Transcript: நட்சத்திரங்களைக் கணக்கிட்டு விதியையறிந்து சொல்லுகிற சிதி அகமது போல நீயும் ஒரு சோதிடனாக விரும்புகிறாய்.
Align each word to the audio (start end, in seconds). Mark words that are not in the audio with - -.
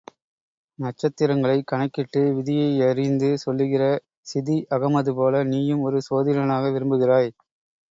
நட்சத்திரங்களைக் 0.79 1.67
கணக்கிட்டு 1.67 2.21
விதியையறிந்து 2.37 3.29
சொல்லுகிற 3.35 3.83
சிதி 4.27 4.57
அகமது 4.69 5.13
போல 5.13 5.43
நீயும் 5.45 5.81
ஒரு 5.81 5.99
சோதிடனாக 6.09 6.73
விரும்புகிறாய். 6.73 7.31